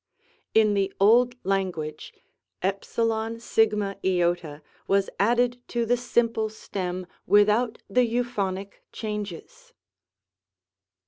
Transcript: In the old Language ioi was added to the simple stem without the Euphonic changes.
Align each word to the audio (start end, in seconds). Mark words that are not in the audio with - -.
In 0.55 0.73
the 0.73 0.91
old 0.99 1.35
Language 1.43 2.11
ioi 2.63 4.57
was 4.87 5.09
added 5.19 5.61
to 5.67 5.85
the 5.85 5.95
simple 5.97 6.49
stem 6.49 7.05
without 7.27 7.83
the 7.87 8.03
Euphonic 8.07 8.81
changes. 8.91 9.73